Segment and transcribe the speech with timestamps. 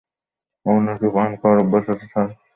[0.65, 2.27] আপনার কি পান খাওয়ার অভ্যাস আছে স্যার?